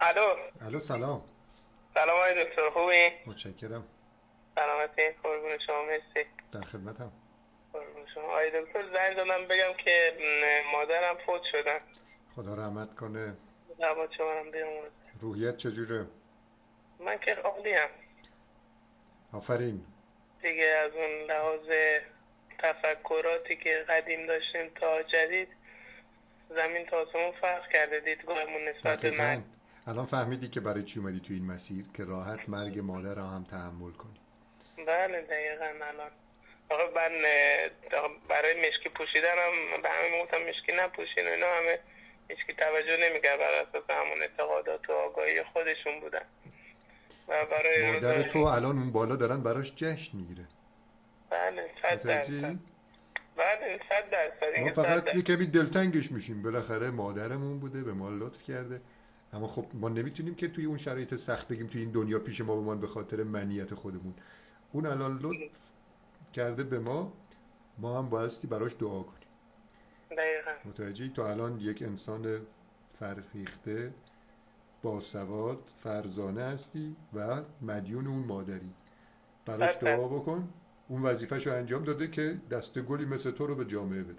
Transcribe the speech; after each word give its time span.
الو. 0.00 0.36
الو 0.66 0.80
سلام. 0.80 1.22
سلام 1.94 2.16
آقای 2.16 2.44
دکتر 2.44 2.70
خوبی؟ 2.70 3.10
متشکرم. 3.26 3.84
سلامتی 4.54 5.10
قربون 5.22 5.58
شما 5.66 5.82
مرسی. 5.84 6.28
در 6.52 6.60
خدمتم. 6.60 7.12
قربون 7.72 8.06
شما. 8.14 8.22
آقای 8.24 8.50
دکتر 8.62 8.82
زنگ 8.82 9.16
دادم 9.16 9.44
بگم 9.44 9.72
که 9.84 10.12
مادرم 10.72 11.16
فوت 11.26 11.42
شدن 11.52 11.80
خدا 12.36 12.54
رحمت 12.54 12.94
کنه. 12.94 13.36
دعوت 13.78 14.12
شما 14.12 14.32
هم 14.32 14.50
بیامرد 14.50 14.90
روحیت 15.20 15.56
چجوره؟ 15.56 16.06
من 17.00 17.18
که 17.18 17.34
عالی 17.34 17.72
هم 17.72 17.88
آفرین. 19.32 19.80
دیگه 20.42 20.64
از 20.64 20.92
اون 20.92 21.10
لحاظ 21.10 21.68
تفکراتی 22.58 23.56
که 23.56 23.84
قدیم 23.88 24.26
داشتیم 24.26 24.68
تا 24.68 25.02
جدید 25.02 25.48
زمین 26.48 26.86
تا 26.86 26.96
آسمون 26.96 27.32
فرق 27.32 27.68
کرده. 27.68 28.00
دیدگاهمون 28.00 28.68
نسبت 28.68 29.00
به 29.00 29.10
دقیقاً. 29.10 29.40
الان 29.88 30.06
فهمیدی 30.06 30.48
که 30.48 30.60
برای 30.60 30.82
چی 30.82 30.98
اومدی 30.98 31.20
تو 31.20 31.34
این 31.34 31.46
مسیر 31.46 31.84
که 31.96 32.04
راحت 32.04 32.48
مرگ 32.48 32.78
مادر 32.78 33.14
را 33.14 33.26
هم 33.26 33.44
تحمل 33.50 33.92
کنی؟ 33.92 34.20
بله 34.86 35.22
دقیقا 35.22 35.64
الان. 35.64 36.10
آقا 36.70 36.82
من 36.96 37.22
برای 38.28 38.68
مشکی 38.68 38.88
پوشیدنم 38.88 39.82
به 39.82 39.88
همه 39.88 40.22
گفتم 40.22 40.36
مشکی 40.48 40.72
نپوشین 40.72 41.26
و 41.28 41.30
اینا 41.30 41.46
همه 41.46 41.78
مشکی 42.30 42.52
توجه 42.52 42.96
نمی‌کرد 42.96 43.38
بر 43.38 43.52
اساس 43.52 43.90
همون 43.90 44.22
اعتقادات 44.22 44.90
و 44.90 44.92
آگاهی 44.92 45.42
خودشون 45.42 46.00
بودن. 46.00 46.24
و 47.28 47.46
برای 47.50 47.92
مادر 47.92 48.22
تو 48.22 48.38
الان 48.38 48.78
اون 48.78 48.92
بالا 48.92 49.16
دارن 49.16 49.42
براش 49.42 49.72
جشن 49.76 50.18
می‌گیره. 50.18 50.44
بله 51.30 51.70
صد 51.82 52.02
درصد؟ 52.02 52.56
بله 53.36 53.80
صد 53.88 54.10
درصد. 54.10 54.58
ما 54.60 54.72
فقط. 54.72 55.14
یه 55.14 55.22
کمی 55.22 55.46
دلتنگش 55.46 56.12
میشیم. 56.12 56.42
بالاخره 56.42 56.90
مادرمون 56.90 57.60
بوده 57.60 57.82
به 57.82 57.92
ما 57.92 58.10
لطف 58.10 58.42
کرده. 58.42 58.80
اما 59.32 59.48
خب 59.48 59.64
ما 59.74 59.88
نمی‌تونیم 59.88 60.34
که 60.34 60.48
توی 60.48 60.64
اون 60.64 60.78
شرایط 60.78 61.14
سخت 61.14 61.48
بگیم 61.48 61.66
توی 61.66 61.80
این 61.80 61.90
دنیا 61.90 62.18
پیش 62.18 62.40
ما 62.40 62.56
بمان 62.56 62.80
به 62.80 62.86
خاطر 62.86 63.22
منیت 63.22 63.74
خودمون. 63.74 64.14
اون 64.72 64.86
الان 64.86 65.18
لطف 65.22 65.50
کرده 66.32 66.62
به 66.62 66.78
ما 66.78 67.12
ما 67.78 67.98
هم 67.98 68.08
بایستی 68.08 68.46
براش 68.46 68.72
دعا 68.80 69.02
کنیم. 69.02 69.28
دقیقا. 70.10 70.50
متوجهی؟ 70.64 71.08
تو 71.08 71.22
الان 71.22 71.60
یک 71.60 71.82
انسان 71.82 72.40
فرهیخته 73.00 73.94
باسواد 74.82 75.58
فرزانه 75.82 76.42
هستی 76.42 76.96
و 77.14 77.42
مدیون 77.62 78.06
اون 78.06 78.24
مادری. 78.24 78.70
براش 79.46 79.76
بله. 79.76 79.96
دعا 79.96 80.08
بکن 80.08 80.48
اون 80.88 81.02
وظیفهش 81.02 81.46
رو 81.46 81.52
انجام 81.52 81.84
داده 81.84 82.08
که 82.08 82.36
دست 82.50 82.78
گلی 82.78 83.04
مثل 83.04 83.30
تو 83.30 83.46
رو 83.46 83.54
به 83.54 83.64
جامعه 83.64 84.02
بده. 84.02 84.18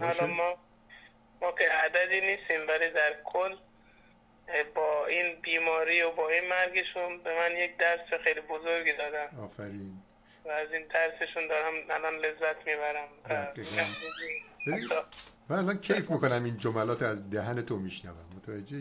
حالا 0.00 0.26
ما 0.26 0.54
ما 1.42 1.52
که 1.52 1.64
عددی 1.84 2.20
نیستیم 2.20 2.68
ولی 2.68 2.90
در 2.90 3.14
کل 3.24 3.56
با 4.74 5.06
این 5.06 5.40
بیماری 5.42 6.02
و 6.02 6.10
با 6.10 6.28
این 6.28 6.48
مرگشون 6.48 7.18
به 7.22 7.38
من 7.38 7.56
یک 7.56 7.76
درس 7.76 8.14
خیلی 8.24 8.40
بزرگی 8.40 8.92
دادن. 8.92 9.26
آفرین. 9.44 9.92
و 10.44 10.48
از 10.48 10.72
این 10.72 10.86
درسشون 10.86 11.46
دارم 11.46 11.74
الان 11.90 12.14
لذت 12.14 12.66
می‌برم. 12.66 13.08
من 15.48 15.58
الان 15.58 15.78
کیف 15.78 16.10
می‌کنم 16.10 16.44
این 16.44 16.58
جملات 16.58 17.02
از 17.02 17.30
دهن 17.30 17.62
تو 17.62 17.76
میشنوم. 17.76 18.26
متوجهی؟ 18.36 18.76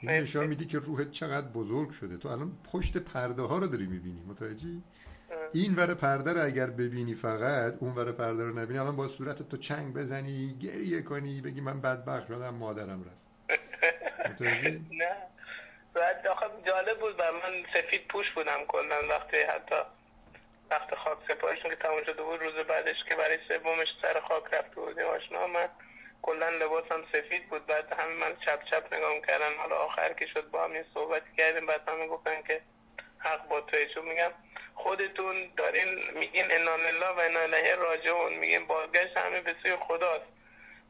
این 0.00 0.10
مرسی. 0.10 0.28
نشان 0.28 0.46
میدی 0.46 0.66
که 0.66 0.78
روحت 0.78 1.10
چقدر 1.10 1.46
بزرگ 1.46 1.90
شده. 1.90 2.16
تو 2.16 2.28
الان 2.28 2.52
پشت 2.72 2.96
پرده 2.96 3.42
ها 3.42 3.58
رو 3.58 3.66
داری 3.66 3.86
می‌بینی. 3.86 4.22
متوجهی؟ 4.28 4.82
این 5.52 5.74
ور 5.74 5.94
پرده 5.94 6.32
رو 6.32 6.44
اگر 6.44 6.66
ببینی 6.66 7.14
فقط 7.14 7.74
اون 7.80 7.94
ور 7.94 8.12
پرده 8.12 8.42
رو 8.42 8.58
نبینی 8.58 8.78
الان 8.78 8.96
با 8.96 9.08
صورت 9.08 9.48
تو 9.48 9.56
چنگ 9.56 9.94
بزنی 9.94 10.58
گریه 10.62 11.02
کنی 11.02 11.40
بگی 11.40 11.60
من 11.60 11.80
بدبخت 11.80 12.26
شدم 12.26 12.54
مادرم 12.54 13.04
رفت؟ 13.04 13.22
نه. 15.00 15.16
بعد 15.94 16.24
جالب 16.66 17.00
بود 17.00 17.16
بر 17.16 17.30
من 17.30 17.64
سفید 17.74 18.08
پوش 18.08 18.30
بودم 18.30 18.64
کلا 18.68 19.08
وقتی 19.08 19.36
حتی 19.36 19.74
وقت 20.70 20.94
خاک 20.94 21.18
سپاریشون 21.28 21.70
که 21.70 21.76
تموم 21.76 22.04
شده 22.04 22.22
بود 22.22 22.40
روز 22.40 22.54
بعدش 22.54 23.04
که 23.08 23.14
برای 23.14 23.38
سومش 23.48 23.88
سر 24.02 24.20
خاک 24.20 24.44
رفته 24.54 24.80
بودیم 24.80 25.04
آشنا 25.04 25.46
من 25.46 25.68
کلا 26.22 26.48
لباسم 26.48 27.02
سفید 27.12 27.48
بود. 27.48 27.66
بعد 27.66 27.92
همه 27.92 28.14
من 28.14 28.36
چپ 28.36 28.64
چپ 28.64 28.94
نگاه 28.94 29.20
کردن 29.26 29.54
حالا 29.58 29.76
آخر 29.76 30.12
که 30.12 30.26
شد 30.26 30.50
با 30.50 30.64
هم 30.64 30.74
یه 30.74 30.84
صحبتی 30.94 31.36
کردیم 31.36 31.66
بعد 31.66 31.88
همه 31.88 32.06
گفتن 32.06 32.42
که 32.46 32.60
حق 33.18 33.48
با 33.48 33.60
توی 33.60 33.88
چون 33.94 34.04
میگم 34.08 34.30
خودتون 34.82 35.36
دارین 35.56 35.88
میگین 36.20 36.44
انا 36.50 36.76
لله 36.76 37.08
و 37.16 37.18
انا 37.18 37.40
الیه 37.40 37.74
راجعون 37.74 38.32
میگین 38.34 38.66
بازگشت 38.66 39.16
همه 39.16 39.40
به 39.40 39.54
سوی 39.62 39.76
خداست. 39.76 40.26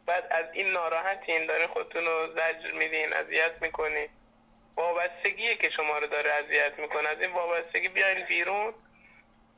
بعد 0.06 0.24
از 0.30 0.46
این 0.52 0.72
ناراحتین 0.72 1.46
دارین 1.46 1.66
خودتون 1.66 2.04
رو 2.04 2.28
زجر 2.32 2.72
میدین 2.78 3.12
اذیت 3.12 3.62
می‌کنین. 3.62 4.08
وابستگیه 4.76 5.56
که 5.56 5.70
شما 5.70 5.98
رو 5.98 6.06
داره 6.06 6.30
اذیت 6.32 6.78
می‌کنه. 6.78 7.08
از 7.08 7.20
این 7.20 7.32
وابستگی 7.32 7.88
بیاین 7.88 8.26
بیرون 8.26 8.72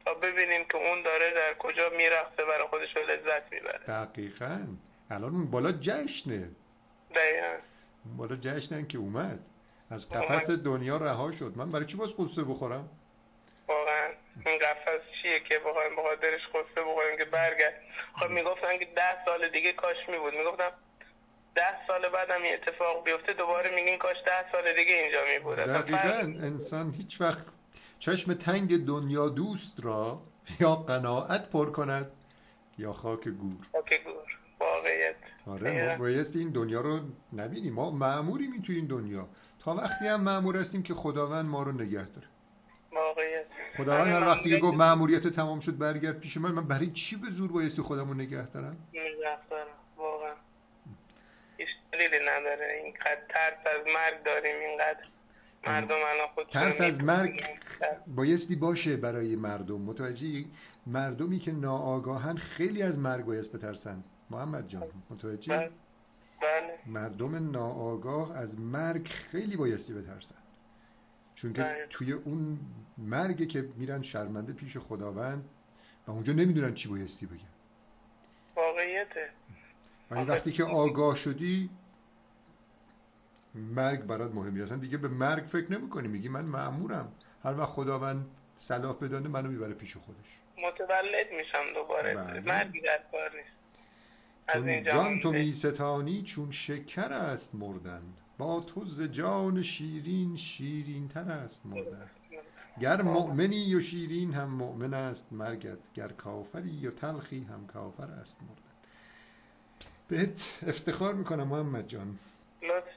تا 0.05 0.15
ببینیم 0.15 0.65
که 0.65 0.77
اون 0.77 1.03
داره 1.03 1.35
در 1.35 1.55
کجا 1.55 1.91
میرقصه 1.97 2.45
برای 2.45 2.67
خودش 2.67 2.97
رو 2.97 3.03
لذت 3.03 3.53
می‌بره. 3.53 3.79
دقیقا. 3.79 4.59
الان 5.11 5.31
اون 5.31 5.51
بالا 5.51 5.73
جشنه. 5.73 6.49
دقیقا. 7.15 7.55
بالا 8.17 8.37
جشنن 8.37 8.87
که 8.87 8.99
اومد. 8.99 9.39
از. 9.91 10.11
قفس 10.11 10.51
دنیا 10.51 10.97
رها 10.97 11.33
شد. 11.39 11.53
من 11.57 11.73
برای 11.73 11.87
چی 11.87 11.97
باز 11.97 12.11
قصه 12.19 12.43
بخورم؟ 12.43 12.89
این 14.47 14.59
قفس 14.59 15.03
چیه 15.23 15.41
که 15.41 15.59
بخوایم 15.59 15.97
بخاطرش 15.97 16.47
قصه 16.49 16.81
بخوریم 16.81 17.17
که 17.19 17.25
برگرد. 17.25 17.75
خب 18.21 18.31
می‌گفتن 18.31 18.79
که 18.79 18.85
ده 18.85 19.25
سال 19.25 19.49
دیگه 19.49 19.73
کاش 19.73 20.09
میبود. 20.09 20.35
می‌گفتم 20.35 20.71
ده 21.55 21.87
سال 21.87 22.09
بعدم 22.09 22.45
یه 22.45 22.53
اتفاق 22.55 23.05
بیفته 23.05 23.33
دوباره 23.33 23.75
میگین 23.75 23.99
کاش 23.99 24.17
ده 24.27 24.53
سال 24.53 24.75
دیگه 24.75 24.93
اینجا 24.93 25.19
میبود. 25.35 25.57
دقیقا 25.57 26.47
انسان 26.47 26.91
هیچ 26.91 27.21
وقت 27.21 27.45
چشم 27.99 28.35
تنگ 28.35 28.87
دنیا 28.87 29.29
دوست 29.29 29.81
را 29.83 30.21
یا 30.61 30.75
قناعت 30.75 31.51
پر 31.51 31.71
کند 31.71 32.11
یا 32.79 32.93
خاک 32.93 33.29
گور. 33.29 33.67
خاک 33.73 34.05
گور. 34.05 34.39
واقعیت. 34.61 35.17
آره. 35.47 35.89
ما 35.89 35.99
بایستی 35.99 36.39
این 36.39 36.51
دنیا 36.51 36.81
رو 36.81 37.01
نبینیم. 37.33 37.75
ما 37.75 37.91
معموریم 37.91 38.53
این 38.53 38.63
توی 38.63 38.77
این 38.77 38.87
دنیا. 38.87 39.29
تا 39.65 39.75
وقتی 39.75 40.07
هم 40.07 40.21
معمور 40.21 40.57
هستیم 40.57 40.83
که 40.83 40.95
خداوند 40.95 41.47
ما 41.47 41.63
رو 41.63 41.73
نگه 41.73 42.05
داره. 42.05 42.27
خداوند 43.77 44.07
هر 44.07 44.29
وقتی 44.29 44.51
که 44.51 44.59
گفت 44.59 44.77
معموریت 44.77 45.29
تمام 45.29 45.61
شد 45.61 45.79
برگرد 45.79 46.21
پیش 46.21 46.37
من 46.37 46.51
من 46.53 46.69
برای 46.69 46.91
چی 46.91 47.17
به 47.17 47.31
زور 47.31 47.53
بایستی 47.53 47.83
خودم 47.83 48.09
رو 48.09 48.15
نگه 48.15 48.47
دارم؟ 48.47 48.77
نگه 48.93 49.39
دارم 49.51 49.67
واقعا. 49.97 50.33
هیچ 51.59 51.69
دلیلی 51.93 52.25
نداره. 52.29 52.81
اینقدر 52.85 53.21
ترس 53.29 53.67
از 53.67 53.87
مرگ 53.87 54.23
داریم 54.25 54.57
اینقدر 54.69 55.05
مردم 55.67 55.95
الان 55.95 56.29
خودشون 56.35 56.53
ترس 56.53 56.81
از. 56.81 57.05
مرگ 57.05 57.45
بایستی 58.17 58.57
باشه 58.57 58.97
برای 58.97 59.37
مردم. 59.37 59.81
متوجهی؟ 59.81 60.47
مردمی 60.87 61.39
که 61.39 61.53
ناآگاهن 61.53 62.37
خیلی 62.37 62.83
از 62.83 62.99
مرگ 62.99 63.25
بایست 63.25 63.53
بترسن. 63.53 64.05
محمد 64.31 64.69
جان 64.69 64.83
متوجهی؟ 65.11 65.57
بله. 65.59 65.71
بله. 66.41 66.79
مردم 66.87 67.51
ناآگاه 67.51 68.37
از 68.39 68.61
مرگ 68.61 69.09
خیلی 69.09 69.57
بایستی 69.57 69.93
بترسن. 69.93 70.44
چون 71.45 71.53
که 71.53 71.63
بله. 71.63 71.87
توی 71.91 72.13
اون 72.13 72.59
مرگ 72.99 73.49
که 73.49 73.69
میرن 73.77 74.03
شرمنده 74.03 74.53
پیش 74.53 74.77
خداوند 74.77 75.45
و 76.07 76.11
اونجا 76.11 76.33
نمی‌دونن 76.33 76.75
چی 76.75 76.89
بایستی 76.89 77.27
بگن. 77.27 77.39
واقعیته. 78.57 79.29
ولی 80.11 80.25
وقتی 80.25 80.53
که 80.53 80.65
آگاه 80.65 81.19
شدی 81.19 81.71
مرگ 83.55 84.01
برات 84.01 84.35
مهمی 84.35 84.63
اصلا 84.63 84.77
دیگه 84.77 84.97
به 84.97 85.09
مرگ 85.09 85.45
فکر 85.45 85.73
نمی‌کنی. 85.73 86.09
میگی 86.09 86.29
من 86.29 86.45
معمورم 86.45 87.13
هر 87.45 87.59
وقت 87.61 87.69
خداوند 87.69 88.27
صلاح 88.69 88.97
بدانه 88.97 89.29
منو 89.29 89.51
می‌بره 89.51 89.75
پیش 89.75 89.97
خودش. 89.97 90.39
متولد 90.67 91.33
میشم 91.39 91.75
دوباره. 91.75 92.15
بله. 92.15 92.41
مرگی 92.41 92.81
در 92.81 93.01
کار 93.13 93.31
نیست. 93.37 93.57
از 94.49 94.55
چون 94.55 94.69
این 94.69 94.85
جان 94.85 95.21
تو 95.21 95.33
میستانی 95.33 96.23
چون 96.23 96.53
شکر 96.53 97.13
است 97.13 97.55
مردن. 97.55 98.03
با 98.39 98.61
تو 98.61 98.85
ز 98.85 99.03
جان 99.03 99.63
شیرین 99.63 100.37
شیرین 100.37 101.09
تر 101.09 101.21
است 101.21 101.67
مردن 101.67 102.11
گر 102.81 103.03
مؤمنی 103.03 103.75
و 103.75 103.83
شیرین 103.83 104.35
هم 104.35 104.51
مؤمن 104.51 104.95
است 104.95 105.33
مرگت 105.33 105.79
گر 105.95 106.09
کافری 106.09 106.87
و 106.87 106.91
تلخی 106.91 107.41
هم 107.41 107.67
کافر 107.67 108.03
است 108.03 108.37
مردن. 108.43 108.65
بهت 110.09 110.35
افتخار 110.67 111.15
می‌کنم 111.15 111.49
محمد 111.49 111.89
جان. 111.89 112.19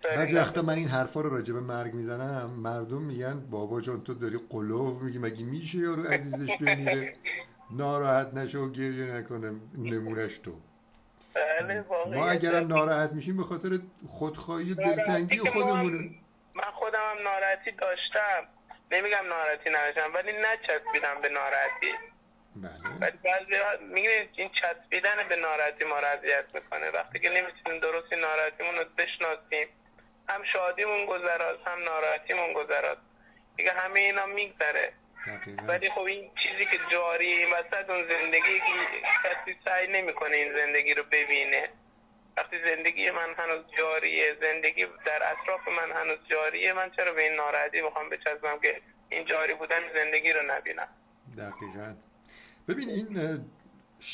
بعضی 0.04 0.34
وقتا 0.34 0.62
من 0.62 0.74
این 0.74 0.88
حرفا 0.88 1.22
رو 1.22 1.30
راجع 1.30 1.54
به 1.54 1.60
مرگ 1.60 1.94
می‌زنم 1.94 2.50
مردم 2.50 3.02
میگن 3.02 3.40
بابا 3.52 3.82
جان 3.82 4.02
تو 4.02 4.14
داری 4.14 4.40
قلوب 4.50 5.02
میگی 5.02 5.18
مگه 5.18 5.44
میشه 5.44 5.78
یارو 5.78 6.04
عزیزش 6.04 6.50
بمیره؟ 6.62 7.14
ناراحت 7.78 8.34
نشه 8.34 8.58
و 8.58 8.70
گریه 8.70 9.14
نکنه 9.14 9.52
نمونش 9.78 10.38
تو. 10.44 10.52
بله 11.38 11.86
ما 12.08 12.30
اگرم 12.30 12.68
ناراحت 12.68 13.12
میشیم 13.12 13.38
به 13.38 13.44
خاطر 13.44 13.70
خودخواهی 14.20 14.76
دلتنگی 14.76 15.40
خودمونه 15.40 16.10
من 16.56 16.72
خودم 16.74 17.00
هم 17.00 17.24
ناراحتی 17.24 17.72
داشتم. 17.72 18.48
نمیگم 18.92 19.28
ناراحتی 19.30 19.70
نداشتم 19.70 20.14
ولی 20.14 20.32
نچسبیدم 20.32 21.22
به 21.22 21.30
ناراحتی. 21.30 21.94
بله. 22.56 22.98
ولی 23.02 23.18
بعضی 23.24 23.84
میگه 23.94 24.30
این 24.36 24.50
چسبیدن 24.50 25.18
به 25.30 25.36
ناراحتی 25.36 25.84
ما 25.84 26.00
رو 26.00 26.08
اذیت 26.08 26.46
می‌کنه. 26.54 26.90
وقتی 26.90 27.20
که 27.20 27.30
نمی‌تونیم 27.30 27.80
درست 27.82 28.14
ناراحتیمون 28.14 28.76
رو 28.76 28.86
بشناسیم 28.98 29.68
هم 30.30 30.44
شادیمون 30.54 31.06
گذراد 31.06 31.60
هم 31.66 31.84
ناراحتیمون 31.84 32.54
گذراد 32.54 32.98
دیگه 33.58 33.72
همه 33.72 34.00
اینا 34.00 34.26
میگذره. 34.26 34.94
ولی 35.68 35.90
خب 35.90 36.02
این 36.02 36.32
چیزی 36.44 36.66
که 36.66 36.80
جاریه 36.92 37.36
این 37.36 37.54
وسط 37.54 37.90
اون 37.90 38.04
زندگی 38.08 38.60
کسی 39.24 39.56
سعی 39.66 39.88
نمی‌کنه 39.88 40.36
این 40.36 40.54
زندگی 40.54 40.94
رو 40.94 41.04
ببینه. 41.12 41.70
وقتی 42.38 42.58
زندگی 42.60 43.12
من 43.12 43.34
هنوز 43.38 43.66
جاریه 43.78 44.36
زندگی 44.42 44.86
در 45.06 45.22
اطراف 45.32 45.68
من 45.68 45.92
هنوز 46.02 46.20
جاریه 46.30 46.74
من 46.74 46.90
چرا 46.90 47.14
به 47.14 47.22
این 47.22 47.36
ناراحتی 47.36 47.82
بخوام 47.82 48.10
بچسبم 48.10 48.60
که 48.62 48.82
این 49.10 49.26
جاری 49.26 49.54
بودن 49.54 49.80
زندگی 49.94 50.34
رو 50.34 50.42
نبینم؟ 50.48 50.88
دقیقا. 51.38 51.96
ببین 52.68 52.90
این 52.90 53.40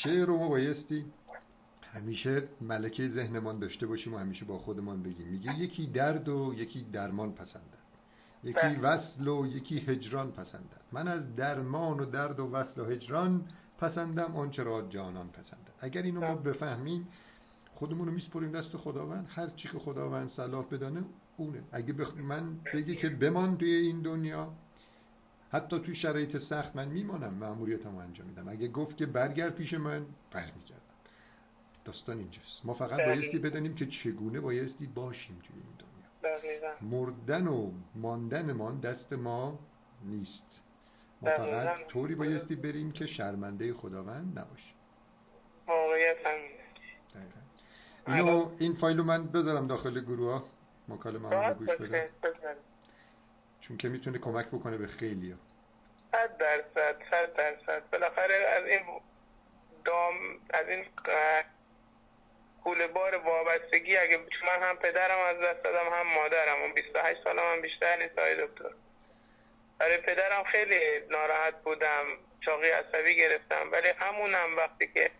شعر 0.02 0.26
رو 0.26 0.38
ما 0.38 0.48
بایستی 0.48 1.04
همیشه 1.94 2.42
ملکه 2.60 3.08
ذهنمان 3.08 3.58
داشته 3.58 3.86
باشیم 3.86 4.14
و 4.14 4.18
همیشه 4.18 4.44
با 4.44 4.58
خودمان 4.58 5.02
بگیم. 5.02 5.26
میگه 5.26 5.54
یکی 5.58 5.86
درد 5.86 6.28
و 6.28 6.54
یکی 6.56 6.86
درمان 6.92 7.34
پسندد 7.34 7.84
یکی 8.44 8.52
بله. 8.52 8.80
وصل 8.80 9.28
و 9.28 9.46
یکی 9.46 9.78
هجران 9.78 10.32
پسندد. 10.32 10.80
من 10.92 11.08
از 11.08 11.36
درمان 11.36 12.00
و 12.00 12.04
درد 12.04 12.40
و 12.40 12.50
وصل 12.50 12.80
و 12.80 12.84
هجران 12.84 13.44
پسندم 13.78 14.36
آنچه 14.36 14.62
را 14.62 14.82
جانان 14.82 15.28
پسندد. 15.28 15.72
اگر 15.80 16.02
اینو 16.02 16.20
ما 16.20 16.34
بله. 16.34 16.52
بفهمیم 16.52 17.08
خودمون 17.74 18.06
رو 18.06 18.14
میسپریم 18.14 18.52
دست 18.52 18.76
خداوند. 18.76 19.26
هر 19.28 19.46
چی 19.46 19.68
که 19.68 19.78
خداوند 19.78 20.30
صلاح 20.36 20.64
بدانه 20.70 21.04
اونه. 21.36 21.62
اگه 21.72 21.92
بخ... 21.92 22.16
من 22.16 22.56
بگی 22.74 22.96
که 22.96 23.08
بمان 23.08 23.56
توی 23.56 23.74
این 23.74 24.02
دنیا 24.02 24.52
حتی 25.50 25.80
توی 25.80 25.96
شرایط 25.96 26.36
سخت 26.50 26.76
من 26.76 26.88
میمانم 26.88 27.34
مأموریتمو 27.34 27.98
انجام 27.98 28.26
میدم. 28.26 28.48
اگه 28.48 28.68
گفت 28.68 28.96
که 28.96 29.06
برگرد 29.06 29.54
پیش 29.54 29.74
من 29.74 30.06
برمیگردم 30.32 30.80
داستان 31.84 32.18
اینجاست. 32.18 32.60
ما 32.64 32.74
فقط 32.74 33.00
بایستی 33.00 33.38
بدانیم 33.38 33.74
که 33.74 33.86
چگونه 33.86 34.40
بایستی 34.40 34.86
باشیم 34.86 35.36
توی 35.46 35.56
این 35.56 35.72
دنیا. 35.78 35.83
مردن 36.80 37.46
و 37.46 37.70
ماندنمان 37.94 38.80
دست 38.80 39.12
ما 39.12 39.58
نیست. 40.04 40.42
ما 41.22 41.30
فقط 41.30 41.86
طوری 41.86 42.14
بایستی 42.14 42.54
بریم 42.54 42.92
که 42.92 43.06
شرمنده 43.06 43.74
خداوند 43.74 44.38
نباشیم. 44.38 44.74
واقعیت 45.66 46.16
اینو 48.06 48.50
این 48.58 48.74
فایلو 48.74 49.04
من 49.04 49.26
بذارم 49.26 49.66
داخل 49.66 50.00
گروه 50.00 50.32
ها. 50.32 50.44
مکالمه 50.88 51.30
رو 51.30 51.54
گوش 51.54 51.68
بدم 51.68 52.08
چون 53.60 53.76
که 53.76 53.88
می‌تونه 53.88 54.18
کمک 54.18 54.46
بکنه 54.46 54.76
به 54.76 54.86
خیلی 54.86 55.30
ها. 55.30 55.38
صد 56.12 56.36
درصد 56.36 56.96
صد 57.10 57.36
درصد. 57.36 57.90
بالاخره 57.92 58.34
از 58.34 58.64
این 58.64 58.80
دام 59.84 60.14
از 60.54 60.68
این 60.68 60.84
کول 62.64 62.86
بار 62.86 63.14
وابستگی 63.16 63.96
اگه 63.96 64.18
من 64.18 64.68
هم 64.68 64.76
پدرم 64.76 65.18
از 65.18 65.40
دست 65.40 65.64
دادم 65.64 65.88
هم 65.92 66.06
مادرم. 66.14 66.62
و 66.62 66.72
28 66.74 67.22
سالم 67.24 67.52
هم 67.52 67.60
بیشتر 67.60 67.96
نیست 67.96 68.18
های 68.18 68.46
دکتر. 68.46 68.70
برای 69.78 69.96
پدرم 69.96 70.44
خیلی 70.44 70.80
ناراحت 71.10 71.62
بودم 71.62 72.04
چاقی 72.40 72.68
عصبی 72.68 73.16
گرفتم. 73.16 73.72
ولی 73.72 73.88
همونم 73.88 74.56
وقتی 74.56 74.86
که 74.86 75.10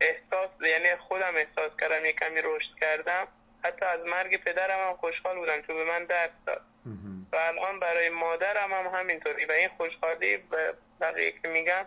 احساس 0.00 0.50
یعنی 0.60 0.96
خودم 0.96 1.36
احساس 1.36 1.76
کردم 1.80 2.04
یه 2.04 2.12
کمی 2.12 2.40
رشد 2.44 2.74
کردم. 2.80 3.28
حتی 3.64 3.84
از 3.84 4.00
مرگ 4.00 4.44
پدرم 4.44 4.88
هم 4.88 4.96
خوشحال 4.96 5.36
بودم 5.36 5.62
چون 5.62 5.76
به 5.76 5.84
من 5.84 6.04
درس 6.04 6.44
داد. 6.46 6.62
و 7.32 7.36
الان 7.36 7.80
برای 7.80 8.08
مادرم 8.08 8.72
هم 8.72 8.86
همینطوری. 8.98 9.44
و 9.44 9.52
این 9.52 9.68
خوشحالی 9.68 10.38
بقیه 11.00 11.32
که 11.42 11.48
میگم 11.48 11.86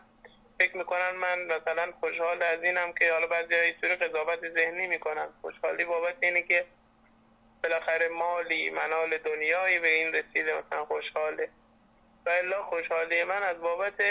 فکر 0.57 0.77
می‌کنن 0.77 1.11
من 1.11 1.45
مثلا 1.45 1.91
خوشحال 1.99 2.43
از 2.43 2.63
اینم 2.63 2.93
که 2.93 3.11
حالا 3.11 3.27
بعضی 3.27 3.55
های 3.55 3.73
طور 3.73 3.95
قضاوت 3.95 4.49
ذهنی 4.49 4.87
می‌کنن. 4.87 5.27
خوشحالی 5.41 5.85
بابت 5.85 6.15
اینه 6.19 6.41
که 6.41 6.65
بالاخره 7.63 8.07
مالی 8.07 8.69
منال 8.69 9.17
دنیایی 9.17 9.79
به 9.79 9.87
این 9.87 10.13
رسیده 10.13 10.57
مثلا 10.57 10.85
خوشحاله. 10.85 11.49
و 12.25 12.29
الا 12.29 12.63
خوشحالی 12.63 13.23
من 13.23 13.43
از 13.43 13.61
بابت 13.61 14.01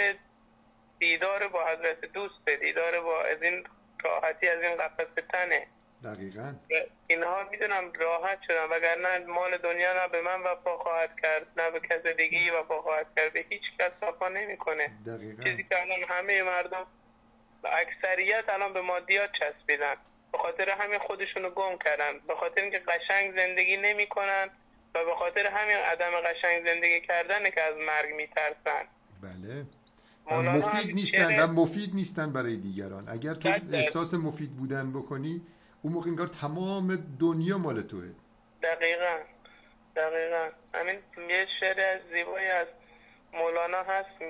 دیدار 0.99 1.49
با 1.49 1.67
حضرت 1.67 2.01
دوست 2.01 2.49
دیدار 2.49 3.01
با 3.01 3.23
از 3.23 3.43
این 3.43 3.65
راحتی 4.05 4.49
از 4.49 4.63
این 4.63 4.77
قفس 4.77 5.15
تنه. 5.33 5.67
دقیقا. 6.05 6.55
اینها 7.07 7.49
می‌دونم 7.51 7.93
راحت 8.01 8.39
شدم 8.47 8.69
وگرنه 8.71 9.27
مال 9.27 9.57
دنیا 9.57 9.93
نه 9.93 10.09
به 10.09 10.23
من 10.23 10.41
وفا 10.41 10.77
خواهد 10.77 11.21
کرد 11.23 11.47
نه 11.57 11.71
به 11.71 11.81
کس 11.81 12.07
دیگه 12.07 12.53
وفا 12.59 12.83
خواهد 12.83 13.07
کرد. 13.17 13.33
به 13.33 13.45
هیچ 13.49 13.63
کس 13.79 13.93
وفا 14.03 14.29
نمی‌کنه. 14.29 14.91
چیزی 15.45 15.63
که 15.63 15.83
الان 15.83 15.99
همه 16.09 16.43
مردم 16.43 16.87
اکثریت 17.65 18.45
الان 18.49 18.73
به 18.73 18.81
مادیات 18.81 19.31
چسبیدن. 19.41 19.95
به 20.33 20.39
خاطر 20.39 20.71
همین 20.71 20.99
خودشونو 20.99 21.51
گم 21.51 21.79
کردن. 21.85 22.13
به 22.29 22.35
خاطر 22.35 22.61
اینکه 22.61 22.79
قشنگ 22.79 23.35
زندگی 23.35 23.77
نمی‌کنن 23.77 24.51
و 24.95 25.05
به 25.05 25.15
خاطر 25.19 25.47
همین 25.47 25.77
عدم 25.77 26.11
قشنگ 26.21 26.65
زندگی 26.65 27.01
کردنه 27.01 27.51
که 27.51 27.63
از 27.63 27.77
مرگ 27.77 28.15
میترسن. 28.15 28.85
بله. 29.23 29.65
مفید 30.31 30.95
نیستن 30.95 31.41
و 31.41 31.47
مفید 31.47 31.95
نیستن 31.95 32.33
برای 32.33 32.57
دیگران. 32.57 33.09
اگر 33.09 33.35
تو 33.35 33.49
احساس 33.73 34.15
مفید 34.15 34.57
بودن 34.57 34.93
بکنی 34.93 35.43
اون 35.85 35.93
موقع 35.93 36.09
انگار 36.11 36.27
تمام 36.41 36.97
دنیا 37.21 37.59
مال 37.59 37.83
توه. 37.83 38.09
دقیقا. 38.63 39.19
دقیقا. 39.97 40.49
همین 40.75 40.99
یه 41.29 41.47
شعر 41.61 42.01
زیبایی 42.13 42.47
از 42.47 42.67
مولانا 43.33 43.83
هست 43.83 44.23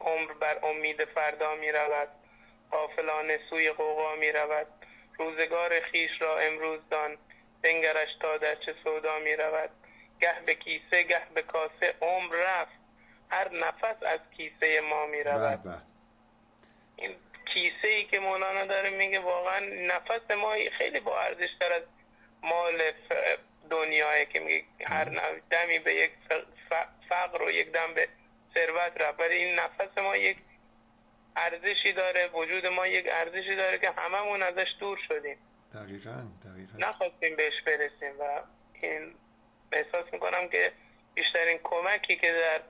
عمر 0.00 0.32
بر 0.40 0.66
امید 0.66 1.04
فردا 1.04 1.54
می 1.54 1.72
رود 1.72 2.08
قافلانه 2.70 3.38
سوی 3.50 3.70
قوقا 3.70 4.16
می 4.16 4.32
رود 4.32 4.66
روزگار 5.18 5.80
خیش 5.80 6.10
را 6.20 6.38
امروز 6.38 6.80
دان 6.90 7.16
بنگرش 7.62 8.08
تا 8.20 8.36
در 8.36 8.54
چه 8.54 8.74
سودا 8.84 9.18
می 9.18 9.36
رود 9.36 9.70
گه 10.20 10.40
به 10.46 10.54
کیسه 10.54 11.02
گه 11.02 11.22
به 11.34 11.42
کاسه 11.42 11.94
عمر 12.00 12.36
رفت. 12.36 12.80
هر 13.30 13.52
نفس 13.54 14.02
از 14.02 14.20
کیسه 14.36 14.80
ما 14.80 15.06
می 15.06 15.22
رود. 15.22 15.82
این 16.96 17.10
کیسه 17.54 17.88
ای 17.88 18.04
که 18.04 18.18
مولانا 18.18 18.66
داره 18.66 18.90
میگه 18.90 19.18
واقعا 19.18 19.60
نفس 19.60 20.30
ما 20.30 20.54
خیلی 20.78 21.00
با 21.00 21.20
ارزش 21.20 21.48
تر 21.60 21.72
از 21.72 21.82
مال 22.42 22.92
دنیاه 23.70 24.24
که 24.24 24.40
میگه 24.40 24.64
هر 24.86 25.04
دمی 25.50 25.78
به 25.78 25.94
یک 25.94 26.10
فقر 27.08 27.42
و 27.42 27.50
یک 27.50 27.72
دم 27.72 27.94
به 27.94 28.08
ثروت 28.54 29.00
رفت. 29.00 29.20
ولی 29.20 29.34
این 29.34 29.58
نفس 29.58 29.98
ما 29.98 30.16
یک 30.16 30.36
ارزشی 31.36 31.92
داره 31.92 32.28
وجود 32.28 32.66
ما 32.66 32.86
یک 32.86 33.06
ارزشی 33.10 33.56
داره 33.56 33.78
که 33.78 33.90
هممون 33.90 34.42
ازش 34.42 34.68
دور 34.80 34.98
شدیم. 35.08 35.36
دقیقا 35.74 36.22
دقیقا. 36.44 36.88
نخواستیم 36.88 37.36
بهش 37.36 37.62
برسیم 37.66 38.20
و 38.20 38.40
این 38.82 39.14
احساس 39.72 40.12
می‌کنم 40.12 40.48
که 40.48 40.72
بیشترین 41.14 41.58
کمکی 41.64 42.16
که 42.16 42.32
در 42.32 42.60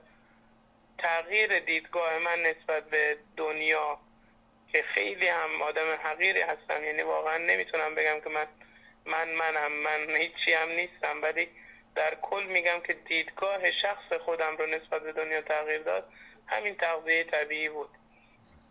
تغییر 0.97 1.59
دیدگاه 1.59 2.17
من 2.17 2.39
نسبت 2.41 2.89
به 2.89 3.17
دنیا 3.37 3.99
که 4.71 4.81
خیلی 4.81 5.27
هم 5.27 5.61
آدم 5.61 5.95
حقیری 6.03 6.41
هستم. 6.41 6.83
یعنی 6.83 7.01
واقعا 7.01 7.37
نمی‌تونم 7.37 7.95
بگم 7.95 8.19
که 8.19 8.29
من 8.29 8.47
من 9.05 9.29
منم. 9.29 9.71
من 9.71 10.15
هیچی 10.15 10.53
هم 10.53 10.69
نیستم. 10.69 11.21
ولی 11.21 11.49
در 11.95 12.15
کل 12.15 12.43
میگم 12.43 12.79
که 12.79 12.93
دیدگاه 12.93 13.71
شخص 13.71 14.13
خودم 14.13 14.57
رو 14.57 14.65
نسبت 14.65 15.01
به 15.01 15.11
دنیا 15.11 15.41
تغییر 15.41 15.81
داد 15.81 16.09
همین 16.47 16.75
تغذیه 16.75 17.23
طبیعی 17.23 17.69
بود. 17.69 17.89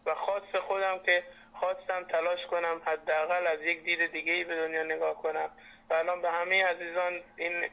و 0.06 0.14
خاص 0.14 0.54
خودم 0.54 0.98
که 0.98 1.22
خواستم 1.54 2.04
تلاش 2.04 2.46
کنم 2.46 2.82
حداقل 2.84 3.46
از 3.46 3.62
یک 3.62 3.82
دید 3.84 4.12
دیگه 4.12 4.32
ای 4.32 4.44
به 4.44 4.56
دنیا 4.56 4.82
نگاه 4.82 5.22
کنم. 5.22 5.50
و 5.90 5.94
الان 5.94 6.22
به 6.22 6.30
همه 6.30 6.64
عزیزان 6.64 7.20
این 7.36 7.70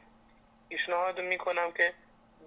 پیشنهاد 0.68 1.20
می‌کنم 1.20 1.72
که 1.72 1.92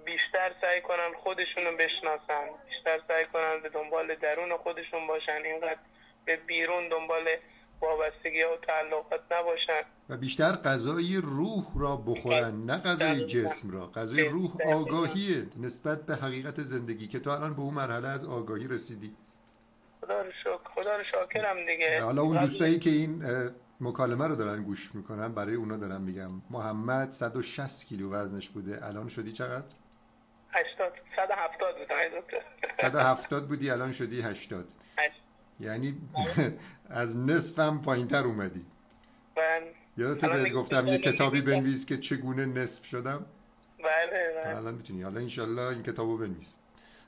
بیشتر 0.06 0.52
سعی 0.62 0.82
کنن 0.82 1.14
خودشون 1.24 1.64
رو 1.64 1.78
بشناسن 1.78 2.46
بیشتر 2.70 3.00
سعی 3.08 3.26
کنن 3.26 3.60
به 3.64 3.70
دنبال 3.70 4.16
درون 4.16 4.58
خودشون 4.58 5.08
باشن. 5.08 5.42
اینقدر 5.46 5.80
به 6.26 6.36
بیرون 6.48 6.90
دنبال 6.90 7.24
وابستگی 7.82 8.44
و 8.44 8.58
تعلقات 8.68 9.22
نباشن. 9.32 9.82
و 10.10 10.18
بیشتر 10.18 10.52
غذای 10.52 11.18
روح 11.18 11.66
را 11.80 11.96
بخورن 11.96 12.66
نه 12.66 12.78
غذای 12.78 13.26
جسم 13.26 13.72
را. 13.72 13.88
غذای 13.88 14.24
روح 14.24 14.52
آگاهیه 14.66 15.46
نسبت 15.60 16.06
به 16.06 16.16
حقیقت 16.16 16.62
زندگی. 16.62 17.08
که 17.08 17.20
تو 17.20 17.30
الان 17.30 17.54
به 17.54 17.62
اون 17.62 17.74
مرحله 17.74 18.08
از 18.08 18.26
آگاهی 18.26 18.68
رسیدی. 18.68 19.12
خدا 20.02 20.22
رو 20.22 20.32
شکر. 20.32 20.70
خدا 20.76 20.98
رو 20.98 21.04
شاکرم 21.04 21.66
دیگه. 21.66 22.02
حالا 22.04 22.22
اون 22.22 22.46
دوستایی 22.46 22.80
که 22.80 22.90
این 22.90 23.24
مکالمه 23.82 24.28
رو 24.28 24.36
دارن 24.36 24.64
گوش 24.64 24.90
می‌کنن 24.94 25.34
برای 25.34 25.56
اونا 25.56 25.78
دارم 25.78 26.02
میگم. 26.02 26.30
محمد 26.50 27.14
160 27.20 27.86
کیلو 27.90 28.14
وزنش 28.14 28.50
بوده. 28.50 28.86
الان 28.86 29.10
شدی 29.10 29.32
چقدر؟ 29.32 29.66
80 30.54 30.94
170 31.16 31.78
بود 31.78 31.88
دکتر. 32.22 32.90
170 32.90 33.48
بودی 33.48 33.70
الان 33.70 33.94
شدی 33.94 34.22
80 34.22 34.66
یعنی 35.60 35.98
از 36.90 37.16
نصفم 37.16 37.82
پایینتر 37.86 38.24
اومدی. 38.24 38.66
من 39.38 39.62
یادت 39.98 40.22
بهت 40.22 40.54
گفتم 40.54 40.88
یه 40.88 40.98
کتابی 40.98 41.42
بنویس 41.42 41.86
که 41.86 41.98
چگونه 41.98 42.46
نصف 42.46 42.86
شدم؟ 42.92 43.26
بله 43.80 44.44
بله. 44.44 44.58
الان 44.58 44.74
می‌تونی. 44.74 45.02
حالا 45.02 45.20
انشالله 45.20 45.62
این 45.62 45.84
کتابو 45.84 46.18
بنویس. 46.18 46.48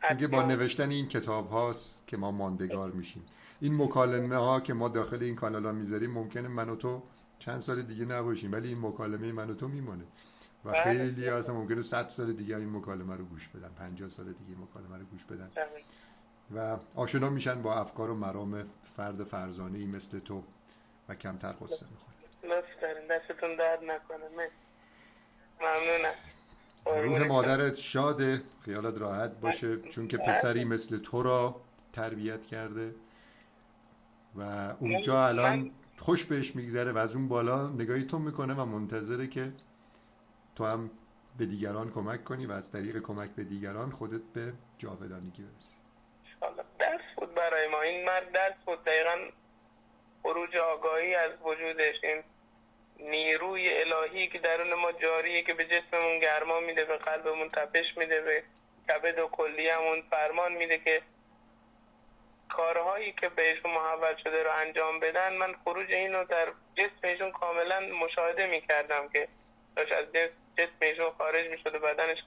اینکه 0.09 0.27
با 0.27 0.43
نوشتن 0.43 0.89
این 0.89 1.09
کتاب 1.09 1.49
هاست 1.49 1.95
که 2.07 2.17
ما 2.17 2.31
ماندگار 2.31 2.91
میشیم. 2.91 3.25
این 3.61 3.83
مکالمه 3.83 4.35
ها 4.35 4.59
که 4.59 4.73
ما 4.73 4.89
داخل 4.89 5.23
این 5.23 5.35
کانال 5.35 5.65
ها 5.65 5.71
می‌ذاریم 5.71 6.11
ممکنه 6.11 6.47
من 6.47 6.69
و 6.69 6.75
تو 6.75 7.03
چند 7.39 7.63
سال 7.63 7.81
دیگه 7.81 8.05
نباشیم 8.05 8.51
ولی 8.51 8.67
این 8.67 8.77
مکالمه 8.81 9.31
من 9.31 9.49
و 9.49 9.53
تو 9.53 9.67
میمانه 9.67 10.03
و 10.65 10.71
بله. 10.71 10.83
خیلی 10.83 11.29
اصلا 11.29 11.53
ممکنه 11.53 11.83
صد 11.83 12.09
سال 12.17 12.33
دیگه 12.33 12.57
این 12.57 12.75
مکالمه 12.75 13.15
رو 13.15 13.25
گوش 13.25 13.47
بدن 13.47 13.69
پنجاه 13.79 14.09
سال 14.09 14.25
دیگه 14.25 14.49
این 14.49 14.57
مکالمه 14.63 14.97
رو 14.97 15.05
گوش 15.05 15.23
بدن 15.23 15.49
بله. 15.55 15.67
و 16.55 16.77
آشنا 16.95 17.29
میشن 17.29 17.61
با 17.61 17.75
افکار 17.75 18.09
و 18.09 18.15
مرام 18.15 18.63
فرد 18.97 19.23
فرزانه 19.23 19.77
ای 19.77 19.85
مثل 19.85 20.19
تو 20.19 20.43
و 21.09 21.15
کمتر 21.15 21.51
قصه 21.51 21.85
می‌خوره 21.91 22.57
لطف 22.57 22.81
دارین 22.81 23.07
دستتون 23.11 23.55
درد 23.55 23.83
نکنه. 23.83 24.49
ممنونم 25.61 26.13
روح 26.85 27.27
مادرت 27.27 27.75
شاده 27.75 28.41
خیالت 28.65 28.97
راحت 28.97 29.31
باشه 29.41 29.77
چون 29.81 30.07
که 30.07 30.17
بله. 30.17 30.39
پسری 30.39 30.65
مثل 30.65 30.97
تو 30.97 31.23
را 31.23 31.55
تربیت 31.93 32.45
کرده 32.45 32.95
و 34.35 34.41
اونجا 34.79 35.27
الان 35.27 35.71
خوش 35.99 36.23
بهش 36.23 36.55
میگذره 36.55 36.91
و 36.91 36.97
از 36.97 37.11
اون 37.15 37.27
بالا 37.27 37.67
نگاهی 37.67 38.05
تو 38.05 38.19
می‌کنه 38.19 38.53
و 38.53 38.65
منتظره 38.65 39.27
که 39.27 39.51
تو 40.55 40.65
هم 40.65 40.91
به 41.39 41.45
دیگران 41.45 41.91
کمک 41.91 42.23
کنی 42.23 42.45
و 42.45 42.51
از 42.51 42.71
طریق 42.71 42.97
کمک 42.99 43.29
به 43.29 43.43
دیگران 43.43 43.91
خودت 43.91 44.21
به 44.33 44.53
جاودانگی 44.77 45.43
برسی. 45.43 45.73
درس 46.79 47.01
بود 47.17 47.33
برای 47.33 47.67
ما. 47.67 47.81
این 47.81 48.05
مرد 48.05 48.31
درس 48.31 48.63
بود. 48.65 48.83
دقیقا 48.83 49.17
خروج 50.23 50.57
آگاهی 50.57 51.15
از 51.15 51.31
وجودش. 51.41 51.95
این 52.03 52.23
نیروی 52.99 53.69
الهی 53.73 54.27
که 54.27 54.39
درون 54.39 54.73
ما 54.73 54.91
جاریه 54.91 55.43
که 55.43 55.53
به 55.53 55.65
جسممون 55.65 56.19
گرما 56.19 56.59
میده 56.59 56.85
به 56.85 56.97
قلبمون 56.97 57.49
تپش 57.49 57.97
میده 57.97 58.21
به 58.21 58.43
کبد 58.89 59.19
و 59.19 59.27
کلیهمون 59.27 60.01
فرمان 60.01 60.53
میده 60.53 60.77
که 60.77 61.01
کارهایی 62.49 63.11
که 63.11 63.29
بهشون 63.29 63.71
محول 63.71 64.15
شده 64.15 64.43
رو 64.43 64.49
انجام 64.51 64.99
بدن. 64.99 65.37
من 65.37 65.53
خروج 65.63 65.91
اینو 65.91 66.23
در 66.23 66.47
جسم 66.75 67.07
ایشون 67.07 67.31
کاملا 67.31 67.79
مشاهده 67.79 68.47
می‌کردم 68.47 69.09
که 69.09 69.27
داشت 69.75 69.91
از 69.91 70.05
جسم 70.57 71.09
خارج 71.17 71.49
می‌شد 71.49 71.75
و 71.75 71.79
بدنش 71.79 72.17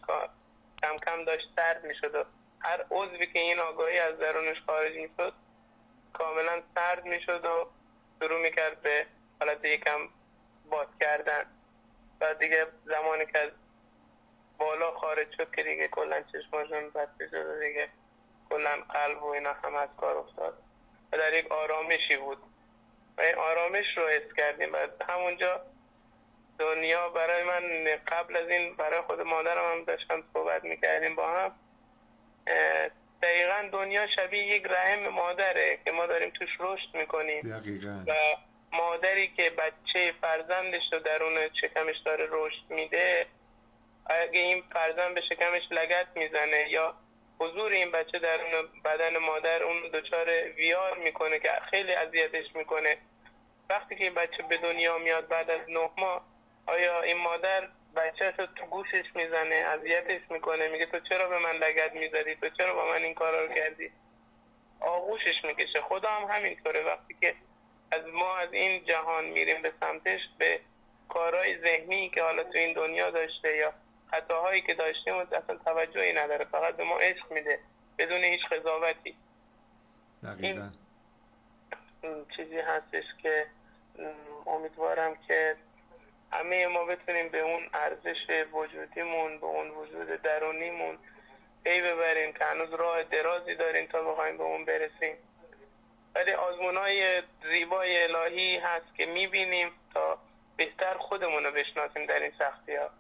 کم 0.83 0.99
کم 0.99 1.25
داشت 1.25 1.49
سرد 1.57 1.85
می‌شد 1.85 2.15
و 2.15 2.25
هر 2.61 2.85
عضوی 2.91 3.27
که 3.27 3.39
این 3.39 3.59
آگاهی 3.59 3.99
از 3.99 4.19
درونش 4.19 4.61
خارج 4.67 4.97
می‌شد 4.97 5.33
کاملا 6.13 6.63
سرد 6.75 7.05
می‌شد 7.05 7.45
و 7.45 7.67
شروع 8.21 8.41
می‌کرد 8.41 8.81
به 8.83 9.07
حالت 9.41 9.65
یکم 9.65 10.09
باد 10.71 10.89
کردن. 11.01 11.47
و 12.21 12.35
دیگه 12.35 12.67
زمانی 12.85 13.27
که 13.27 13.39
از 13.39 13.51
بالا 14.59 14.93
خارج 14.93 15.37
شد 15.37 15.55
که 15.55 15.63
دیگه 15.63 15.89
کلا 15.89 16.23
چشماشون 16.33 16.91
بسته 16.91 17.29
شد 17.29 17.47
و 17.47 17.61
دیگه 17.61 17.89
کلا 18.51 18.77
قلب 18.89 19.23
و 19.23 19.27
اینا 19.27 19.53
هم 19.53 19.75
از 19.75 19.89
کار 19.97 20.17
افتاد. 20.17 20.59
و 21.13 21.19
در 21.19 21.33
یک 21.33 21.53
آرامشی 21.53 22.17
بود. 22.17 22.39
و 23.19 23.21
این 23.21 23.35
آرامش 23.35 23.97
رو 23.97 24.09
حس 24.09 24.33
کردیم. 24.33 24.73
و 24.73 24.77
همونجا 25.09 25.61
دنیا 26.59 27.09
برای 27.09 27.43
من 27.43 27.63
قبل 28.09 28.37
از 28.37 28.49
این 28.49 28.75
برای 28.75 29.01
خود 29.01 29.21
مادرم 29.21 29.73
هم 29.73 29.85
داشتم 29.85 30.23
صحبت 30.33 30.65
می‌کردیم 30.65 31.15
با 31.15 31.29
هم. 31.29 31.53
دقیقا 33.23 33.69
دنیا 33.73 34.07
شبیه 34.07 34.47
یک 34.47 34.67
رحم 34.67 35.09
مادره 35.09 35.79
که 35.85 35.91
ما 35.91 36.07
داریم 36.07 36.31
توش 36.31 36.49
رشد 36.61 36.95
می‌کنیم. 36.95 37.59
دقیقا. 37.61 38.05
و 38.07 38.13
مادری 38.73 39.29
که 39.29 39.51
بچه 39.51 40.13
فرزندش 40.21 40.93
رو 40.93 40.99
درون 40.99 41.49
شکمش 41.61 41.97
داره 42.05 42.29
رشد 42.31 42.71
میده 42.71 43.27
اگه 44.07 44.41
این 44.41 44.63
فرزند 44.73 45.15
به 45.15 45.21
شکمش 45.21 45.63
لگت 45.71 46.07
می‌زنه 46.15 46.67
یا 46.71 46.95
حضور 47.39 47.73
این 47.73 47.91
بچه 47.91 48.19
درون 48.19 48.69
بدن 48.85 49.17
مادر 49.19 49.63
اون 49.63 49.77
دچار 49.93 50.29
ویار 50.57 50.99
می‌کنه 50.99 51.39
که 51.39 51.49
خیلی 51.71 51.95
اذیتش 51.95 52.57
می‌کنه 52.57 52.99
وقتی 53.71 53.97
که 53.97 54.05
این 54.05 54.15
بچه 54.15 54.43
به 54.43 54.57
دنیا 54.57 54.99
میاد 54.99 55.29
بعد 55.29 55.51
از 55.51 55.61
نه 55.69 55.91
ماه 55.99 56.25
آیا 56.67 57.03
این 57.03 57.17
مادر 57.17 57.69
بچه 57.97 58.31
رو 58.39 58.47
تو 58.47 58.67
گوشش 58.67 59.05
می‌زنه 59.15 59.55
اذیتش 59.55 60.31
می‌کنه؟ 60.31 60.69
میگه 60.69 60.87
تو 60.87 61.01
چرا 61.01 61.29
به 61.29 61.39
من 61.39 61.53
لگت 61.53 61.93
می‌زدی؟ 61.93 62.35
تو 62.35 62.49
چرا 62.49 62.75
با 62.75 62.87
من 62.87 63.03
این 63.03 63.15
کارا 63.15 63.45
رو 63.45 63.55
کردی؟ 63.55 63.91
آغوشش 64.81 65.45
می‌کشه. 65.45 65.81
خدا 65.81 66.09
هم 66.09 66.37
همینطوره. 66.37 66.85
وقتی 66.85 67.17
که 67.21 67.35
از 67.91 68.07
ما 68.07 68.37
از 68.37 68.53
این 68.53 68.85
جهان 68.85 69.25
میریم 69.25 69.63
به 69.63 69.73
سمتش 69.81 70.21
به 70.39 70.61
کارهای 71.09 71.59
ذهنی 71.59 72.11
که 72.11 72.23
حالا 72.23 72.45
تو 72.45 72.59
این 72.59 72.73
دنیا 72.73 73.11
داشته 73.11 73.57
یا 73.57 73.73
خطاهایی 74.11 74.63
که 74.63 74.75
داشتیم 74.75 75.15
و 75.15 75.19
اصلا 75.19 75.57
توجهی 75.65 76.13
نداره. 76.13 76.45
فقط 76.45 76.77
به 76.77 76.85
ما 76.85 76.99
عشق 76.99 77.33
میده 77.33 77.59
بدون 77.99 78.25
هیچ 78.25 78.45
قضاوتی. 78.45 79.17
این 80.41 80.71
چیزی 82.37 82.59
هستش 82.59 83.05
که 83.23 83.47
امیدوارم 84.47 85.17
که 85.29 85.57
همه 86.39 86.67
ما 86.67 86.85
بتونیم 86.85 87.29
به 87.29 87.41
اون 87.41 87.69
ارزش 87.75 88.47
وجودیمون 88.53 89.39
به 89.39 89.47
اون 89.47 89.71
وجود 89.71 90.23
درونیمون 90.23 90.99
پی 91.65 91.81
ببریم 91.81 92.33
که 92.33 92.45
هنوز 92.45 92.75
راه 92.75 93.03
درازی 93.03 93.55
داریم 93.55 93.87
تا 93.87 94.03
بخوایم 94.03 94.37
به 94.37 94.43
اون 94.43 94.65
برسیم. 94.65 95.17
ولی 96.15 96.33
آزمون 96.33 96.77
های 96.77 97.23
زیبای 97.43 98.03
الهی 98.03 98.57
هست 98.57 98.97
که 98.97 99.07
می‌بینیم 99.07 99.73
تا 99.95 100.19
بهتر 100.57 100.95
خودمون 100.95 101.45
رو 101.45 101.53
بشناسیم 101.53 102.07
در 102.07 102.19
این 102.19 102.33
سختی 102.39 102.75
ها 102.75 102.91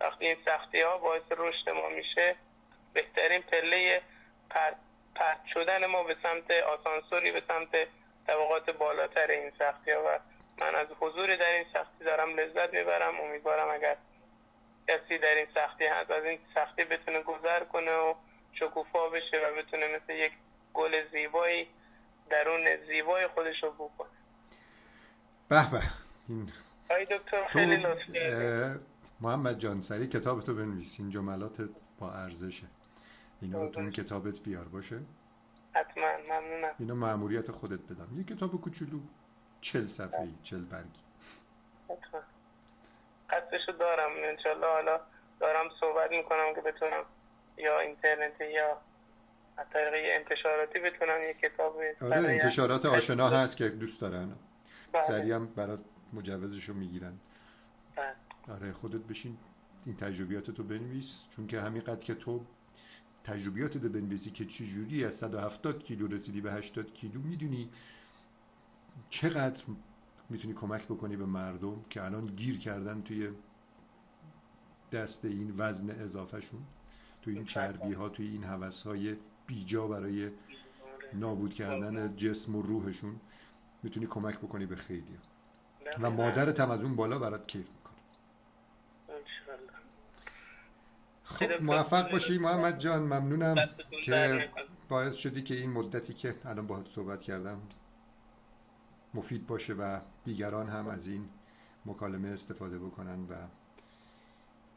وقتی 0.00 0.26
این 0.26 0.36
سختی 0.44 0.80
ها 0.80 0.98
باعث 0.98 1.22
رشد 1.30 1.70
ما 1.70 1.88
میشه 1.88 2.36
بهترین 2.94 3.42
پله 3.42 4.02
پرت 5.14 5.40
شدن 5.54 5.86
ما 5.86 6.02
به 6.02 6.16
سمت 6.22 6.50
آسانسوری 6.50 7.32
به 7.32 7.42
سمت 7.48 7.88
طبقات 8.26 8.70
بالاتر 8.70 9.26
این 9.30 9.52
سختی 9.58 9.90
ها 9.90 10.02
و 10.04 10.18
من 10.60 10.74
از 10.74 10.86
حضور 11.00 11.36
در 11.36 11.52
این 11.52 11.64
سختی 11.72 12.04
دارم 12.04 12.28
لذت 12.28 12.74
می‌برم. 12.74 13.20
امیدوارم 13.20 13.74
اگر 13.74 13.96
کسی 14.88 15.18
در 15.18 15.34
این 15.34 15.46
سختی 15.54 15.84
هست 15.84 16.10
از 16.10 16.24
این 16.24 16.38
سختی 16.54 16.84
بتونه 16.84 17.22
گذر 17.22 17.64
کنه 17.64 17.92
و 17.92 18.14
شکوفا 18.52 19.08
بشه 19.08 19.36
و 19.36 19.62
بتونه 19.62 19.96
مثل 19.96 20.12
یک 20.12 20.32
گل 20.74 21.08
زیبایی 21.12 21.68
درون 22.30 22.76
زیبای 22.86 23.26
خودش 23.26 23.62
رو 23.62 23.70
بو 23.70 23.90
کنه. 23.98 24.08
به 25.48 25.70
به. 25.70 25.82
آی 26.94 27.04
دکتر 27.04 27.46
خیلی 27.46 27.76
لطف 27.76 28.12
کردی. 28.14 28.44
اه، 28.44 28.76
محمد 29.20 29.58
جان 29.58 29.82
سری 29.88 30.06
کتاب 30.06 30.40
تو 30.40 30.54
بنویس. 30.54 30.92
این 30.98 31.10
جملات 31.10 31.68
با 31.98 32.12
ارزشه. 32.12 32.66
اینا 33.42 33.62
رو 33.62 33.68
تو 33.68 33.90
کتابت 33.90 34.34
بیار 34.34 34.64
باشه؟ 34.64 34.98
حتما 35.74 36.18
ممنونم. 36.28 36.74
اینا 36.78 36.94
معمولیت 36.94 37.50
خودت 37.50 37.80
بدم. 37.80 38.08
یه 38.18 38.24
کتاب 38.24 38.60
کوچولو. 38.60 39.00
چل 39.62 39.86
صفحه 39.98 40.28
چل 40.44 40.60
برگی. 40.64 40.88
قصدشو 43.30 43.72
دارم. 43.72 44.10
انشالله 44.24 44.66
حالا 44.66 45.00
دارم 45.40 45.68
صحبت 45.80 46.10
می‌کنم 46.10 46.54
که 46.54 46.60
بتونم 46.60 47.04
یا 47.56 47.80
اینترنتی 47.80 48.52
یا 48.52 48.78
از 49.56 49.66
طریق 49.72 50.20
انتشاراتی 50.20 50.78
بتونم 50.78 51.22
یه 51.22 51.34
کتاب 51.42 51.76
آره 52.00 52.42
انتشارات 52.42 52.86
آشنا 52.86 53.30
هست 53.30 53.56
که 53.56 53.68
دوست 53.68 54.00
دارن. 54.00 54.32
بله. 54.92 55.06
سریع 55.06 55.34
هم 55.34 55.46
برات 55.46 55.80
مجوزشو 56.12 56.74
می‌گیرن. 56.74 57.12
بله. 57.96 58.14
آره 58.56 58.72
خودت 58.72 59.00
بشین 59.10 59.36
این 59.86 59.96
تجربیات 59.96 60.50
تو 60.50 60.62
بنویس. 60.62 61.06
چون 61.36 61.46
که 61.46 61.60
همینقدر 61.60 62.00
که 62.00 62.14
تو 62.14 62.40
تجربیات 63.24 63.76
رو 63.76 63.88
بنویسی 63.88 64.30
که 64.30 64.44
چجوری 64.44 65.04
از 65.04 65.12
170 65.20 65.84
کیلو 65.84 66.06
رسیدی 66.06 66.40
به 66.40 66.52
80 66.52 66.94
کیلو 66.94 67.20
می‌دونی 67.20 67.70
چقدر 69.10 69.62
می‌تونی 70.30 70.54
کمک 70.54 70.84
بکنی 70.84 71.16
به 71.16 71.26
مردم 71.26 71.84
که 71.90 72.02
الان 72.02 72.26
گیر 72.26 72.58
کردن 72.58 73.02
توی 73.02 73.28
دست 74.92 75.24
این 75.24 75.54
وزن 75.58 75.90
اضافهشون 75.90 76.60
توی 77.22 77.34
این 77.34 77.44
چربی 77.44 77.92
ها 77.92 78.08
توی 78.08 78.28
این 78.28 78.44
هوس 78.44 78.82
های 78.82 79.16
بیجا 79.46 79.86
برای 79.86 80.30
نابود 81.14 81.54
کردن 81.54 82.16
جسم 82.16 82.54
و 82.54 82.62
روحشون 82.62 83.20
می‌تونی 83.82 84.06
کمک 84.06 84.38
بکنی 84.38 84.66
به 84.66 84.76
خیلی. 84.76 85.18
و 86.00 86.10
مادرت 86.10 86.60
هم 86.60 86.70
از 86.70 86.80
اون 86.80 86.96
بالا 86.96 87.18
برات 87.18 87.46
کیف 87.46 87.66
می‌کنه. 87.66 87.92
خب 91.24 91.62
موفق 91.62 92.12
باشی. 92.12 92.38
محمد 92.38 92.78
جان 92.80 93.02
ممنونم 93.02 93.56
که. 94.04 94.48
باعث 94.88 95.14
شدی 95.14 95.42
که 95.42 95.54
این 95.54 95.70
مدتی 95.70 96.14
که 96.14 96.34
الان 96.44 96.66
باهات 96.66 96.86
صحبت 96.94 97.20
کردم 97.20 97.60
مفید 99.14 99.46
باشه 99.46 99.72
و 99.72 100.00
دیگران 100.24 100.68
هم 100.68 100.88
از 100.88 101.06
این 101.06 101.28
مکالمه 101.86 102.28
استفاده 102.28 102.78
بکنن 102.78 103.20
و 103.22 103.34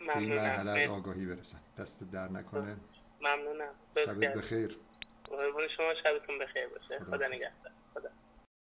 به 0.06 0.18
این 0.18 0.36
مرحله 0.36 0.72
از 0.72 0.90
آگاهی 0.90 1.26
برسن. 1.26 1.60
دست 1.78 2.12
در 2.12 2.28
نکنه. 2.28 2.78
ممنونم. 3.22 3.74
شبت. 3.96 4.34
بخیر. 4.34 4.78
قربون 5.24 5.68
شما. 5.68 5.94
شبتون 6.04 6.40
بخیر 6.40 6.68
باشه. 6.68 7.00
خدا 7.00 7.18
خدا 7.18 7.28
نگهدار. 7.28 7.72
خدا. 7.94 8.10